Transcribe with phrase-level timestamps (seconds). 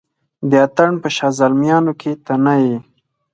[0.49, 2.77] د اتڼ په شاه زلمیانو کې ته نه یې